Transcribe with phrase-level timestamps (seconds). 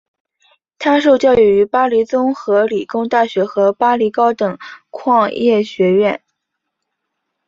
[0.79, 4.57] 他受教育于巴黎综合理工大学和巴黎高等
[4.89, 6.23] 矿业学院。